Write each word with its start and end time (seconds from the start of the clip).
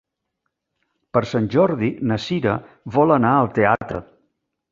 Per 1.17 1.21
Sant 1.31 1.49
Jordi 1.57 1.91
na 2.11 2.17
Sira 2.25 2.55
vol 2.97 3.15
anar 3.17 3.37
al 3.43 3.51
teatre. 3.59 4.01